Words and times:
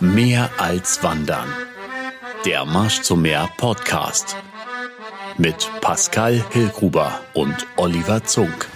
Mehr 0.00 0.50
als 0.58 1.02
Wandern. 1.02 1.48
Der 2.44 2.66
Marsch 2.66 3.00
zum 3.00 3.22
Meer 3.22 3.48
Podcast. 3.56 4.36
Mit 5.38 5.70
Pascal 5.80 6.44
Hillgruber 6.52 7.18
und 7.32 7.66
Oliver 7.76 8.22
Zunk. 8.22 8.68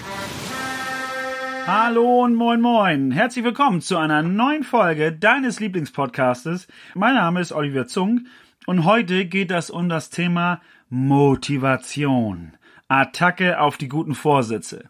Hallo 1.67 2.25
und 2.25 2.37
moin 2.37 2.62
moin. 2.62 3.11
Herzlich 3.11 3.45
willkommen 3.45 3.83
zu 3.83 3.98
einer 3.98 4.22
neuen 4.22 4.64
Folge 4.64 5.12
deines 5.12 5.60
Lieblingspodcastes. 5.60 6.67
Mein 6.94 7.17
Name 7.17 7.42
ist 7.42 7.52
Oliver 7.52 7.87
Zunk 7.87 8.22
und 8.64 8.87
heute 8.87 9.26
geht 9.26 9.50
es 9.50 9.68
um 9.68 9.90
das 9.90 10.08
Thema 10.08 10.62
Motivation. 10.88 12.52
Attacke 12.88 13.60
auf 13.60 13.76
die 13.76 13.88
guten 13.88 14.14
Vorsätze. 14.14 14.84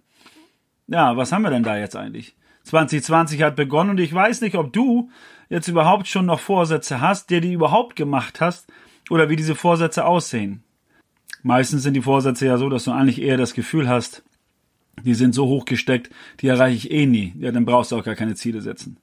Ja, 0.87 1.17
was 1.17 1.33
haben 1.33 1.43
wir 1.43 1.51
denn 1.51 1.65
da 1.65 1.77
jetzt 1.77 1.97
eigentlich? 1.97 2.37
2020 2.71 3.43
hat 3.43 3.57
begonnen 3.57 3.91
und 3.91 4.01
ich 4.01 4.15
weiß 4.15 4.41
nicht, 4.43 4.55
ob 4.55 4.73
du 4.73 5.11
jetzt 5.49 5.67
überhaupt 5.67 6.07
schon 6.07 6.27
noch 6.27 6.39
Vorsätze 6.39 7.01
hast, 7.01 7.31
der 7.31 7.41
die 7.41 7.53
überhaupt 7.53 7.97
gemacht 7.97 8.41
hast 8.41 8.69
oder 9.11 9.29
wie 9.29 9.37
diese 9.37 9.57
Vorsätze 9.57 10.05
aussehen. 10.05 10.63
Meistens 11.43 11.83
sind 11.83 11.95
die 11.95 12.03
Vorsätze 12.03 12.47
ja 12.47 12.59
so, 12.59 12.69
dass 12.69 12.85
du 12.85 12.93
eigentlich 12.93 13.21
eher 13.21 13.37
das 13.37 13.55
Gefühl 13.55 13.89
hast, 13.89 14.23
die 15.03 15.15
sind 15.15 15.35
so 15.35 15.47
hochgesteckt, 15.47 16.11
die 16.41 16.49
erreiche 16.49 16.77
ich 16.77 16.91
eh 16.93 17.07
nie. 17.07 17.35
Ja, 17.39 17.51
dann 17.51 17.65
brauchst 17.65 17.91
du 17.91 17.97
auch 17.97 18.05
gar 18.05 18.15
keine 18.15 18.37
Ziele 18.37 18.61
setzen. 18.61 18.99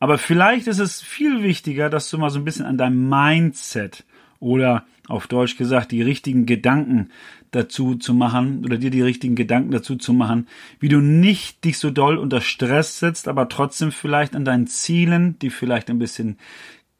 Aber 0.00 0.18
vielleicht 0.18 0.66
ist 0.66 0.80
es 0.80 1.00
viel 1.00 1.42
wichtiger, 1.42 1.90
dass 1.90 2.10
du 2.10 2.18
mal 2.18 2.30
so 2.30 2.40
ein 2.40 2.44
bisschen 2.44 2.66
an 2.66 2.78
deinem 2.78 3.08
Mindset 3.08 4.04
oder 4.40 4.84
auf 5.08 5.28
Deutsch 5.28 5.56
gesagt 5.56 5.92
die 5.92 6.02
richtigen 6.02 6.46
Gedanken 6.46 7.10
dazu 7.54 7.94
zu 7.94 8.14
machen 8.14 8.64
oder 8.64 8.78
dir 8.78 8.90
die 8.90 9.02
richtigen 9.02 9.36
Gedanken 9.36 9.70
dazu 9.70 9.96
zu 9.96 10.12
machen, 10.12 10.48
wie 10.80 10.88
du 10.88 11.00
nicht 11.00 11.64
dich 11.64 11.78
so 11.78 11.90
doll 11.90 12.18
unter 12.18 12.40
Stress 12.40 12.98
setzt, 12.98 13.28
aber 13.28 13.48
trotzdem 13.48 13.92
vielleicht 13.92 14.34
an 14.34 14.44
deinen 14.44 14.66
Zielen, 14.66 15.38
die 15.38 15.50
vielleicht 15.50 15.90
ein 15.90 15.98
bisschen 15.98 16.38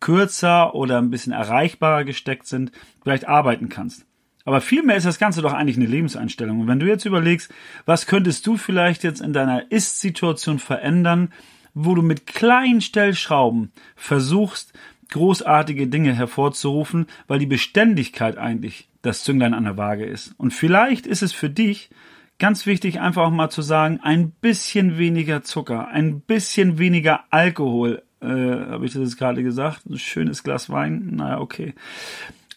kürzer 0.01 0.75
oder 0.75 0.99
ein 0.99 1.11
bisschen 1.11 1.33
erreichbarer 1.33 2.05
gesteckt 2.05 2.47
sind, 2.47 2.73
vielleicht 3.03 3.27
arbeiten 3.27 3.69
kannst. 3.69 4.07
Aber 4.45 4.61
vielmehr 4.61 4.97
ist 4.97 5.07
das 5.07 5.19
Ganze 5.19 5.41
doch 5.41 5.55
eigentlich 5.55 5.77
eine 5.77 5.87
Lebenseinstellung. 5.87 6.61
Und 6.61 6.69
wenn 6.69 6.81
du 6.81 6.87
jetzt 6.87 7.07
überlegst, 7.07 7.53
was 7.87 8.07
könntest 8.07 8.47
du 8.47 8.59
vielleicht 8.59 9.03
jetzt 9.03 9.23
in 9.23 9.33
deiner 9.33 9.71
Ist-Situation 9.73 10.59
verändern, 10.59 11.33
wo 11.73 11.95
du 11.95 12.03
mit 12.03 12.27
kleinen 12.27 12.83
Stellschrauben 12.83 13.73
versuchst, 13.97 14.75
großartige 15.11 15.87
Dinge 15.87 16.15
hervorzurufen, 16.15 17.07
weil 17.27 17.39
die 17.39 17.47
Beständigkeit 17.47 18.37
eigentlich 18.37 18.89
das 19.05 19.23
Zünglein 19.23 19.55
an 19.55 19.65
der 19.65 19.77
Waage 19.77 20.05
ist. 20.05 20.35
Und 20.39 20.53
vielleicht 20.53 21.07
ist 21.07 21.23
es 21.23 21.33
für 21.33 21.51
dich 21.51 21.91
ganz 22.39 22.67
wichtig, 22.67 23.01
einfach 23.01 23.25
auch 23.25 23.31
mal 23.31 23.51
zu 23.51 23.63
sagen, 23.63 24.01
ein 24.03 24.31
bisschen 24.31 24.99
weniger 24.99 25.43
Zucker, 25.43 25.89
ein 25.89 26.21
bisschen 26.21 26.79
weniger 26.79 27.25
Alkohol. 27.31 28.03
Äh, 28.21 28.27
Habe 28.27 28.87
ich 28.87 28.93
das 28.93 29.03
jetzt 29.03 29.19
gerade 29.19 29.43
gesagt? 29.43 29.87
Ein 29.87 29.99
schönes 29.99 30.43
Glas 30.43 30.71
Wein? 30.71 31.11
Naja, 31.17 31.41
okay. 31.41 31.75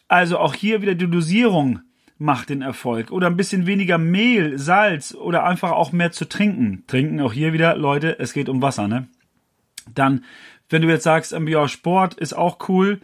Also 0.07 0.39
auch 0.39 0.53
hier 0.53 0.81
wieder 0.81 0.95
die 0.95 1.09
Dosierung 1.09 1.81
macht 2.17 2.49
den 2.49 2.61
Erfolg. 2.61 3.11
Oder 3.11 3.27
ein 3.27 3.37
bisschen 3.37 3.67
weniger 3.67 3.97
Mehl, 3.97 4.57
Salz 4.57 5.13
oder 5.13 5.43
einfach 5.43 5.71
auch 5.71 5.91
mehr 5.91 6.11
zu 6.11 6.25
trinken. 6.25 6.83
Trinken 6.87 7.19
auch 7.19 7.33
hier 7.33 7.51
wieder, 7.51 7.75
Leute, 7.75 8.19
es 8.19 8.33
geht 8.33 8.49
um 8.49 8.61
Wasser, 8.61 8.87
ne? 8.87 9.07
Dann, 9.93 10.23
wenn 10.69 10.81
du 10.81 10.87
jetzt 10.87 11.03
sagst, 11.03 11.33
ja, 11.33 11.67
Sport 11.67 12.15
ist 12.15 12.33
auch 12.33 12.69
cool, 12.69 12.99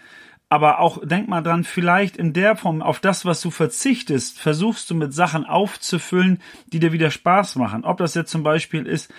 aber 0.54 0.80
auch 0.80 1.00
denk 1.04 1.28
mal 1.28 1.42
dran, 1.42 1.64
vielleicht 1.64 2.16
in 2.16 2.32
der 2.32 2.56
Form 2.56 2.84
auf 2.84 3.00
das, 3.00 3.26
was 3.26 3.42
du 3.42 3.50
verzichtest, 3.50 4.40
versuchst 4.40 4.88
du 4.88 4.94
mit 4.94 5.12
Sachen 5.12 5.46
aufzufüllen, 5.46 6.40
die 6.68 6.80
dir 6.80 6.92
wieder 6.92 7.10
Spaß 7.10 7.56
machen. 7.56 7.84
Ob 7.84 7.98
das 7.98 8.14
jetzt 8.14 8.30
zum 8.30 8.44
Beispiel 8.44 8.86
ist, 8.86 9.12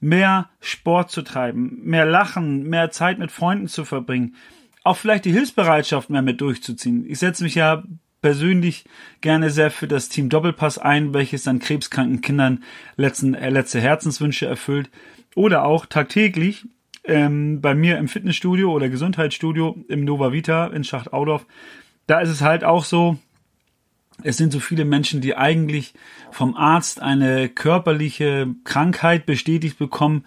mehr 0.00 0.50
Sport 0.60 1.10
zu 1.10 1.22
treiben, 1.22 1.80
mehr 1.82 2.04
lachen, 2.04 2.64
mehr 2.64 2.90
Zeit 2.90 3.18
mit 3.18 3.32
Freunden 3.32 3.68
zu 3.68 3.86
verbringen, 3.86 4.34
auch 4.84 4.98
vielleicht 4.98 5.24
die 5.24 5.32
Hilfsbereitschaft 5.32 6.10
mehr 6.10 6.20
mit 6.20 6.42
durchzuziehen. 6.42 7.06
Ich 7.08 7.20
setze 7.20 7.42
mich 7.42 7.54
ja 7.54 7.84
persönlich 8.20 8.84
gerne 9.22 9.48
sehr 9.48 9.70
für 9.70 9.88
das 9.88 10.10
Team 10.10 10.28
Doppelpass 10.28 10.76
ein, 10.76 11.14
welches 11.14 11.44
dann 11.44 11.58
krebskranken 11.58 12.20
Kindern 12.20 12.64
letzten, 12.96 13.32
äh, 13.32 13.48
letzte 13.48 13.80
Herzenswünsche 13.80 14.44
erfüllt. 14.44 14.90
Oder 15.34 15.64
auch 15.64 15.86
tagtäglich 15.86 16.66
ähm, 17.04 17.60
bei 17.60 17.74
mir 17.74 17.98
im 17.98 18.08
Fitnessstudio 18.08 18.72
oder 18.72 18.88
Gesundheitsstudio 18.88 19.84
im 19.88 20.04
Nova 20.04 20.32
Vita 20.32 20.66
in 20.66 20.84
Schacht-Audorf. 20.84 21.46
Da 22.06 22.20
ist 22.20 22.30
es 22.30 22.42
halt 22.42 22.64
auch 22.64 22.84
so, 22.84 23.18
es 24.22 24.36
sind 24.36 24.52
so 24.52 24.60
viele 24.60 24.84
Menschen, 24.84 25.20
die 25.20 25.36
eigentlich 25.36 25.94
vom 26.30 26.56
Arzt 26.56 27.00
eine 27.00 27.48
körperliche 27.48 28.54
Krankheit 28.64 29.26
bestätigt 29.26 29.78
bekommen 29.78 30.24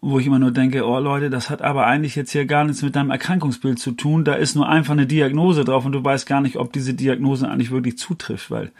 wo 0.00 0.18
ich 0.18 0.26
immer 0.26 0.38
nur 0.38 0.52
denke, 0.52 0.86
oh 0.86 0.98
Leute, 0.98 1.28
das 1.28 1.50
hat 1.50 1.62
aber 1.62 1.86
eigentlich 1.86 2.14
jetzt 2.14 2.30
hier 2.30 2.46
gar 2.46 2.64
nichts 2.64 2.82
mit 2.82 2.94
deinem 2.94 3.10
Erkrankungsbild 3.10 3.78
zu 3.78 3.92
tun. 3.92 4.24
Da 4.24 4.34
ist 4.34 4.54
nur 4.54 4.68
einfach 4.68 4.92
eine 4.92 5.06
Diagnose 5.06 5.64
drauf 5.64 5.84
und 5.84 5.92
du 5.92 6.04
weißt 6.04 6.26
gar 6.26 6.40
nicht, 6.40 6.56
ob 6.56 6.72
diese 6.72 6.94
Diagnose 6.94 7.48
eigentlich 7.48 7.72
wirklich 7.72 7.98
zutrifft, 7.98 8.50
weil 8.50 8.70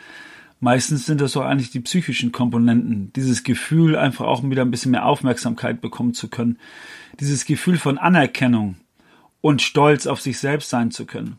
meistens 0.61 1.07
sind 1.07 1.21
das 1.21 1.33
doch 1.33 1.45
eigentlich 1.45 1.71
die 1.71 1.81
psychischen 1.81 2.33
Komponenten. 2.33 3.13
Dieses 3.15 3.43
Gefühl, 3.43 3.97
einfach 3.97 4.27
auch 4.27 4.43
wieder 4.43 4.63
ein 4.63 4.71
bisschen 4.71 4.93
mehr 4.93 5.07
Aufmerksamkeit 5.07 5.81
bekommen 5.81 6.15
zu 6.15 6.29
können. 6.29 6.59
Dieses 7.21 7.45
Gefühl 7.45 7.79
von 7.79 7.99
Anerkennung 7.99 8.77
und 9.41 9.63
Stolz 9.63 10.07
auf 10.07 10.21
sich 10.21 10.39
selbst 10.39 10.71
sein 10.71 10.91
zu 10.91 11.07
können. 11.07 11.39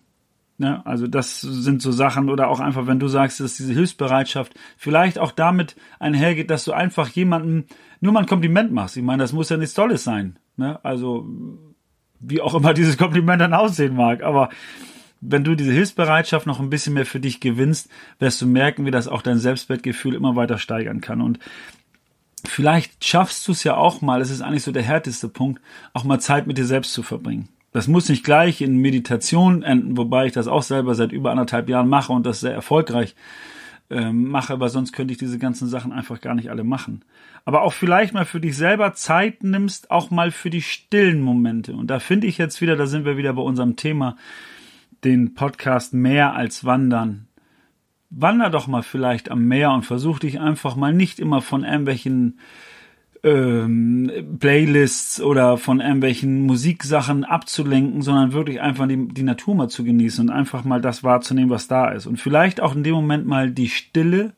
Ja, 0.57 0.81
also 0.83 1.07
das 1.07 1.39
sind 1.39 1.81
so 1.81 1.93
Sachen 1.93 2.29
oder 2.29 2.49
auch 2.49 2.59
einfach, 2.59 2.85
wenn 2.85 2.99
du 2.99 3.07
sagst, 3.07 3.39
dass 3.39 3.55
diese 3.55 3.71
Hilfsbereitschaft 3.71 4.53
vielleicht 4.75 5.17
auch 5.17 5.31
damit 5.31 5.77
einhergeht, 5.99 6.49
dass 6.49 6.65
du 6.65 6.73
einfach 6.73 7.07
jemanden 7.07 7.65
nur 8.01 8.11
mal 8.11 8.21
ein 8.21 8.25
Kompliment 8.25 8.73
machst. 8.73 8.97
Ich 8.97 9.03
meine, 9.03 9.23
das 9.23 9.31
muss 9.31 9.49
ja 9.49 9.55
nichts 9.55 9.73
Tolles 9.73 10.03
sein. 10.03 10.37
Ne? 10.57 10.83
Also 10.83 11.29
wie 12.19 12.41
auch 12.41 12.55
immer 12.55 12.73
dieses 12.73 12.97
Kompliment 12.97 13.41
dann 13.41 13.53
aussehen 13.53 13.95
mag. 13.95 14.21
Aber 14.21 14.49
wenn 15.21 15.43
du 15.43 15.55
diese 15.55 15.71
Hilfsbereitschaft 15.71 16.47
noch 16.47 16.59
ein 16.59 16.69
bisschen 16.69 16.93
mehr 16.93 17.05
für 17.05 17.19
dich 17.19 17.39
gewinnst, 17.39 17.89
wirst 18.19 18.41
du 18.41 18.47
merken, 18.47 18.85
wie 18.85 18.91
das 18.91 19.07
auch 19.07 19.21
dein 19.21 19.37
Selbstwertgefühl 19.37 20.15
immer 20.15 20.35
weiter 20.35 20.57
steigern 20.57 21.01
kann. 21.01 21.21
Und 21.21 21.39
vielleicht 22.45 23.03
schaffst 23.03 23.47
du 23.47 23.51
es 23.51 23.63
ja 23.63 23.75
auch 23.75 24.01
mal, 24.01 24.19
das 24.19 24.29
ist 24.29 24.41
eigentlich 24.41 24.63
so 24.63 24.71
der 24.71 24.83
härteste 24.83 25.27
Punkt, 25.27 25.61
auch 25.93 26.03
mal 26.03 26.19
Zeit 26.19 26.47
mit 26.47 26.57
dir 26.57 26.65
selbst 26.65 26.93
zu 26.93 27.03
verbringen. 27.03 27.49
Das 27.71 27.87
muss 27.87 28.09
nicht 28.09 28.23
gleich 28.23 28.61
in 28.61 28.77
Meditation 28.77 29.61
enden, 29.61 29.97
wobei 29.97 30.25
ich 30.25 30.31
das 30.31 30.47
auch 30.47 30.63
selber 30.63 30.95
seit 30.95 31.11
über 31.11 31.31
anderthalb 31.31 31.69
Jahren 31.69 31.87
mache 31.87 32.13
und 32.13 32.25
das 32.25 32.39
sehr 32.39 32.53
erfolgreich 32.53 33.15
ähm, 33.91 34.29
mache, 34.29 34.53
aber 34.53 34.69
sonst 34.69 34.91
könnte 34.93 35.11
ich 35.11 35.17
diese 35.17 35.37
ganzen 35.37 35.67
Sachen 35.67 35.91
einfach 35.91 36.21
gar 36.21 36.33
nicht 36.33 36.49
alle 36.49 36.63
machen. 36.63 37.03
Aber 37.45 37.61
auch 37.61 37.73
vielleicht 37.73 38.13
mal 38.13 38.25
für 38.25 38.39
dich 38.39 38.55
selber 38.55 38.93
Zeit 38.93 39.43
nimmst, 39.43 39.91
auch 39.91 40.11
mal 40.11 40.31
für 40.31 40.49
die 40.49 40.61
stillen 40.61 41.21
Momente. 41.21 41.73
Und 41.73 41.87
da 41.87 41.99
finde 41.99 42.27
ich 42.27 42.37
jetzt 42.37 42.61
wieder, 42.61 42.75
da 42.75 42.85
sind 42.85 43.05
wir 43.05 43.17
wieder 43.17 43.33
bei 43.33 43.41
unserem 43.41 43.75
Thema, 43.75 44.17
den 45.03 45.33
Podcast 45.33 45.93
mehr 45.93 46.33
als 46.35 46.65
Wandern. 46.65 47.27
Wander 48.09 48.49
doch 48.49 48.67
mal 48.67 48.83
vielleicht 48.83 49.29
am 49.29 49.45
Meer 49.45 49.71
und 49.71 49.85
versuch 49.85 50.19
dich 50.19 50.39
einfach 50.39 50.75
mal 50.75 50.93
nicht 50.93 51.19
immer 51.19 51.41
von 51.41 51.63
irgendwelchen 51.63 52.39
ähm, 53.23 54.37
Playlists 54.39 55.21
oder 55.21 55.57
von 55.57 55.79
irgendwelchen 55.81 56.41
Musiksachen 56.41 57.23
abzulenken, 57.23 58.01
sondern 58.01 58.33
wirklich 58.33 58.61
einfach 58.61 58.87
die, 58.87 59.07
die 59.09 59.23
Natur 59.23 59.55
mal 59.55 59.67
zu 59.69 59.83
genießen 59.83 60.27
und 60.27 60.33
einfach 60.33 60.63
mal 60.63 60.81
das 60.81 61.03
wahrzunehmen, 61.03 61.49
was 61.49 61.67
da 61.67 61.89
ist. 61.91 62.07
Und 62.07 62.17
vielleicht 62.17 62.61
auch 62.61 62.75
in 62.75 62.83
dem 62.83 62.95
Moment 62.95 63.27
mal 63.27 63.51
die 63.51 63.69
Stille, 63.69 64.33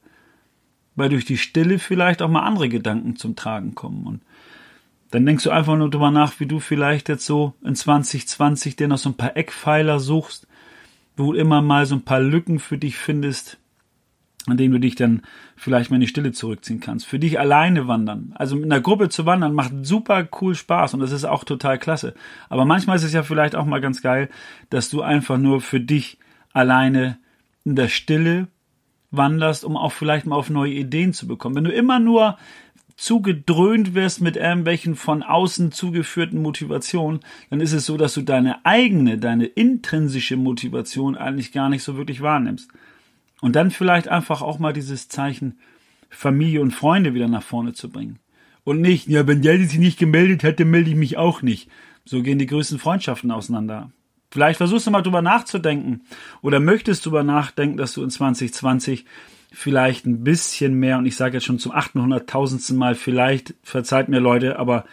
weil 0.95 1.09
durch 1.09 1.25
die 1.25 1.37
Stille 1.37 1.79
vielleicht 1.79 2.21
auch 2.21 2.29
mal 2.29 2.43
andere 2.43 2.69
Gedanken 2.69 3.15
zum 3.15 3.35
Tragen 3.35 3.75
kommen. 3.75 4.05
Und 4.05 4.21
dann 5.11 5.25
denkst 5.25 5.43
du 5.43 5.51
einfach 5.51 5.77
nur 5.77 5.89
drüber 5.89 6.11
nach, 6.11 6.39
wie 6.39 6.45
du 6.45 6.59
vielleicht 6.59 7.09
jetzt 7.09 7.25
so 7.25 7.53
in 7.63 7.75
2020 7.75 8.75
dir 8.75 8.87
noch 8.87 8.97
so 8.97 9.09
ein 9.09 9.17
paar 9.17 9.37
Eckpfeiler 9.37 9.99
suchst, 9.99 10.47
wo 11.17 11.33
du 11.33 11.39
immer 11.39 11.61
mal 11.61 11.85
so 11.85 11.95
ein 11.95 12.03
paar 12.03 12.19
Lücken 12.19 12.59
für 12.59 12.77
dich 12.77 12.97
findest, 12.97 13.57
an 14.47 14.57
dem 14.57 14.71
du 14.71 14.79
dich 14.79 14.95
dann 14.95 15.21
vielleicht 15.55 15.91
mal 15.91 15.97
in 15.97 16.01
die 16.01 16.07
Stille 16.07 16.31
zurückziehen 16.31 16.79
kannst. 16.79 17.05
Für 17.05 17.19
dich 17.19 17.39
alleine 17.39 17.87
wandern. 17.87 18.33
Also 18.35 18.55
mit 18.55 18.65
einer 18.65 18.81
Gruppe 18.81 19.09
zu 19.09 19.25
wandern 19.25 19.53
macht 19.53 19.71
super 19.83 20.27
cool 20.41 20.55
Spaß 20.55 20.95
und 20.95 20.99
das 20.99 21.11
ist 21.11 21.25
auch 21.25 21.43
total 21.43 21.77
klasse. 21.77 22.15
Aber 22.49 22.65
manchmal 22.65 22.95
ist 22.95 23.03
es 23.03 23.13
ja 23.13 23.23
vielleicht 23.23 23.55
auch 23.55 23.65
mal 23.65 23.81
ganz 23.81 24.01
geil, 24.01 24.29
dass 24.69 24.89
du 24.89 25.01
einfach 25.01 25.37
nur 25.37 25.61
für 25.61 25.79
dich 25.79 26.17
alleine 26.53 27.19
in 27.63 27.75
der 27.75 27.87
Stille 27.87 28.47
wanderst, 29.11 29.63
um 29.63 29.77
auch 29.77 29.91
vielleicht 29.91 30.25
mal 30.25 30.35
auf 30.35 30.49
neue 30.49 30.73
Ideen 30.73 31.13
zu 31.13 31.27
bekommen. 31.27 31.55
Wenn 31.55 31.65
du 31.65 31.71
immer 31.71 31.99
nur 31.99 32.37
zugedröhnt 33.01 33.95
wirst 33.95 34.21
mit 34.21 34.37
irgendwelchen 34.37 34.95
von 34.95 35.23
außen 35.23 35.71
zugeführten 35.71 36.39
Motivationen, 36.39 37.21
dann 37.49 37.59
ist 37.59 37.73
es 37.73 37.87
so, 37.87 37.97
dass 37.97 38.13
du 38.13 38.21
deine 38.21 38.63
eigene, 38.63 39.17
deine 39.17 39.45
intrinsische 39.45 40.37
Motivation 40.37 41.17
eigentlich 41.17 41.51
gar 41.51 41.69
nicht 41.69 41.81
so 41.81 41.97
wirklich 41.97 42.21
wahrnimmst. 42.21 42.69
Und 43.41 43.55
dann 43.55 43.71
vielleicht 43.71 44.07
einfach 44.07 44.43
auch 44.43 44.59
mal 44.59 44.71
dieses 44.71 45.09
Zeichen 45.09 45.57
Familie 46.11 46.61
und 46.61 46.75
Freunde 46.75 47.15
wieder 47.15 47.27
nach 47.27 47.41
vorne 47.41 47.73
zu 47.73 47.89
bringen. 47.89 48.19
Und 48.63 48.81
nicht, 48.81 49.07
ja, 49.07 49.25
wenn 49.25 49.41
der 49.41 49.57
sich 49.57 49.79
nicht 49.79 49.97
gemeldet 49.97 50.43
hätte, 50.43 50.63
melde 50.63 50.91
ich 50.91 50.95
mich 50.95 51.17
auch 51.17 51.41
nicht. 51.41 51.71
So 52.05 52.21
gehen 52.21 52.37
die 52.37 52.45
größten 52.45 52.77
Freundschaften 52.77 53.31
auseinander. 53.31 53.91
Vielleicht 54.29 54.57
versuchst 54.57 54.85
du 54.85 54.91
mal 54.91 55.01
drüber 55.01 55.23
nachzudenken 55.23 56.01
oder 56.43 56.59
möchtest 56.59 57.03
drüber 57.03 57.23
nachdenken, 57.23 57.77
dass 57.77 57.93
du 57.93 58.03
in 58.03 58.11
2020 58.11 59.05
vielleicht 59.51 60.05
ein 60.05 60.23
bisschen 60.23 60.75
mehr, 60.75 60.97
und 60.97 61.05
ich 61.05 61.15
sage 61.15 61.35
jetzt 61.35 61.45
schon 61.45 61.59
zum 61.59 61.73
800.000. 61.73 62.73
Mal 62.73 62.95
vielleicht, 62.95 63.53
verzeiht 63.63 64.09
mir 64.09 64.19
Leute, 64.19 64.57
aber 64.57 64.85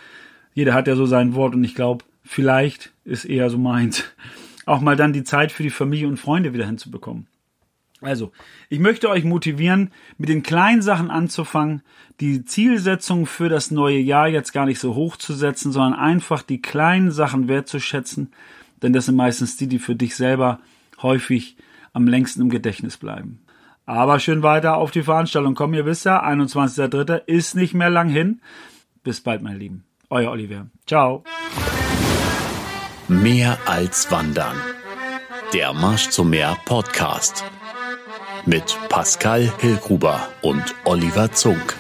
jeder 0.52 0.74
hat 0.74 0.88
ja 0.88 0.96
so 0.96 1.06
sein 1.06 1.34
Wort 1.34 1.54
und 1.54 1.64
ich 1.64 1.74
glaube, 1.74 2.04
vielleicht 2.24 2.92
ist 3.04 3.24
eher 3.24 3.48
so 3.48 3.58
meins, 3.58 4.04
auch 4.66 4.80
mal 4.80 4.96
dann 4.96 5.12
die 5.12 5.24
Zeit 5.24 5.52
für 5.52 5.62
die 5.62 5.70
Familie 5.70 6.08
und 6.08 6.18
Freunde 6.18 6.52
wieder 6.52 6.66
hinzubekommen. 6.66 7.26
Also, 8.00 8.30
ich 8.68 8.78
möchte 8.78 9.08
euch 9.08 9.24
motivieren, 9.24 9.90
mit 10.18 10.28
den 10.28 10.44
kleinen 10.44 10.82
Sachen 10.82 11.10
anzufangen, 11.10 11.82
die 12.20 12.44
Zielsetzung 12.44 13.26
für 13.26 13.48
das 13.48 13.72
neue 13.72 13.98
Jahr 13.98 14.28
jetzt 14.28 14.52
gar 14.52 14.66
nicht 14.66 14.78
so 14.78 14.94
hoch 14.94 15.16
zu 15.16 15.34
setzen, 15.34 15.72
sondern 15.72 15.98
einfach 15.98 16.42
die 16.42 16.62
kleinen 16.62 17.10
Sachen 17.10 17.48
wertzuschätzen, 17.48 18.32
denn 18.82 18.92
das 18.92 19.06
sind 19.06 19.16
meistens 19.16 19.56
die, 19.56 19.66
die 19.66 19.80
für 19.80 19.96
dich 19.96 20.14
selber 20.14 20.60
häufig 21.02 21.56
am 21.92 22.06
längsten 22.06 22.42
im 22.42 22.50
Gedächtnis 22.50 22.96
bleiben. 22.98 23.40
Aber 23.88 24.20
schön 24.20 24.42
weiter 24.42 24.76
auf 24.76 24.90
die 24.90 25.02
Veranstaltung 25.02 25.54
kommen. 25.54 25.72
Ihr 25.72 25.86
wisst 25.86 26.04
ja, 26.04 26.22
21.03. 26.22 27.22
ist 27.24 27.54
nicht 27.54 27.72
mehr 27.72 27.88
lang 27.88 28.10
hin. 28.10 28.42
Bis 29.02 29.22
bald, 29.22 29.40
meine 29.40 29.56
Lieben. 29.56 29.84
Euer 30.10 30.30
Oliver. 30.30 30.66
Ciao. 30.86 31.24
Mehr 33.08 33.56
als 33.64 34.10
Wandern. 34.12 34.56
Der 35.54 35.72
Marsch 35.72 36.10
zum 36.10 36.28
Meer 36.28 36.58
Podcast. 36.66 37.46
Mit 38.44 38.76
Pascal 38.90 39.50
Hillgruber 39.58 40.28
und 40.42 40.74
Oliver 40.84 41.32
Zunk. 41.32 41.74